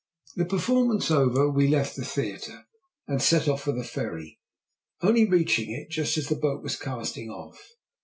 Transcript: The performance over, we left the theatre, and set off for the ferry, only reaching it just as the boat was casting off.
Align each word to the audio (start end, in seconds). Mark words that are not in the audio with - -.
The 0.35 0.45
performance 0.45 1.11
over, 1.11 1.47
we 1.47 1.67
left 1.67 1.95
the 1.95 2.03
theatre, 2.03 2.65
and 3.07 3.21
set 3.21 3.47
off 3.47 3.61
for 3.61 3.71
the 3.71 3.83
ferry, 3.83 4.39
only 5.03 5.27
reaching 5.29 5.69
it 5.69 5.91
just 5.91 6.17
as 6.17 6.27
the 6.27 6.35
boat 6.35 6.63
was 6.63 6.75
casting 6.75 7.29
off. 7.29 7.61